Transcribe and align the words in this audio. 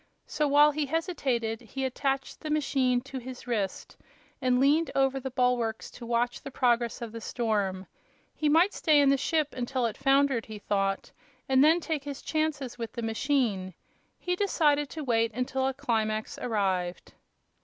So, 0.25 0.47
while 0.47 0.71
he 0.71 0.87
hesitated, 0.87 1.61
he 1.61 1.85
attached 1.85 2.39
the 2.41 2.49
machine 2.49 3.01
to 3.01 3.19
his 3.19 3.45
wrist 3.45 3.97
and 4.41 4.59
leaned 4.59 4.89
over 4.95 5.19
the 5.19 5.29
bulwarks 5.29 5.91
to 5.91 6.07
watch 6.07 6.41
the 6.41 6.49
progress 6.49 7.03
of 7.03 7.11
the 7.11 7.21
storm. 7.21 7.85
He 8.33 8.49
might 8.49 8.73
stay 8.73 8.99
in 8.99 9.09
the 9.09 9.15
ship 9.17 9.53
until 9.55 9.85
it 9.85 9.95
foundered, 9.95 10.47
he 10.47 10.57
thought, 10.57 11.11
and 11.47 11.63
then 11.63 11.79
take 11.79 12.03
his 12.03 12.23
chances 12.23 12.79
with 12.79 12.93
the 12.93 13.03
machine. 13.03 13.75
He 14.17 14.35
decided 14.35 14.89
to 14.89 15.03
wait 15.03 15.31
until 15.35 15.67
a 15.67 15.71
climax 15.75 16.39
arrived. 16.39 17.13